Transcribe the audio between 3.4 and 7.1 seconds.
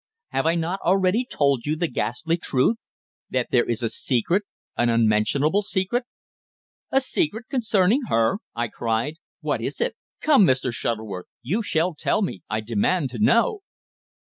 there is a secret an unmentionable secret" "A